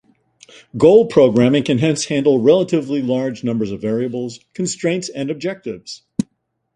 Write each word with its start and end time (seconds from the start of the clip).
Goal 0.77 1.05
programming 1.05 1.61
can 1.63 1.77
hence 1.77 2.05
handle 2.05 2.39
relatively 2.41 3.03
large 3.03 3.43
numbers 3.43 3.69
of 3.69 3.81
variables, 3.81 4.39
constraints 4.55 5.09
and 5.09 5.29
objectives. 5.29 6.01